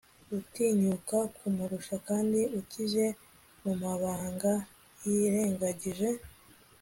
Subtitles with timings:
[0.29, 3.05] Gutinyuka kumurusha kandi ukize
[3.63, 4.53] mumabanga
[5.07, 6.09] yirengagije